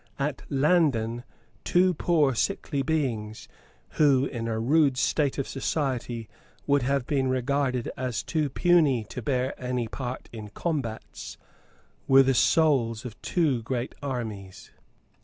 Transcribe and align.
At 0.17 0.41
Landen 0.49 1.23
two 1.63 1.93
poor 1.93 2.33
sickly 2.33 2.81
beings, 2.81 3.47
who, 3.99 4.25
in 4.25 4.47
a 4.47 4.59
rude 4.59 4.97
state 4.97 5.37
of 5.37 5.47
society, 5.47 6.27
would 6.65 6.81
have 6.81 7.05
been 7.05 7.27
regarded 7.27 7.91
as 7.95 8.23
too 8.23 8.49
puny 8.49 9.03
to 9.09 9.21
bear 9.21 9.53
any 9.63 9.87
part 9.87 10.27
in 10.33 10.47
combats, 10.49 11.37
were 12.07 12.23
the 12.23 12.33
souls 12.33 13.05
of 13.05 13.21
two 13.21 13.61
great 13.61 13.93
armies. 14.01 14.71